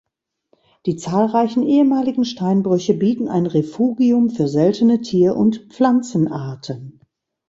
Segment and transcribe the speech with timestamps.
[0.87, 7.01] Die zahlreichen ehemaligen Steinbrüche bieten ein Refugium für seltene Tier und Pflanzenarten.